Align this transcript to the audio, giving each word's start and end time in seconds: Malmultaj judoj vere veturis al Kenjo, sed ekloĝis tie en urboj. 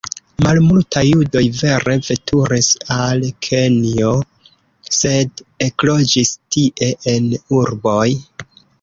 Malmultaj 0.43 1.03
judoj 1.07 1.43
vere 1.59 1.97
veturis 2.07 2.71
al 2.97 3.29
Kenjo, 3.49 4.15
sed 5.03 5.47
ekloĝis 5.69 6.37
tie 6.57 6.93
en 7.17 7.33
urboj. 7.63 8.07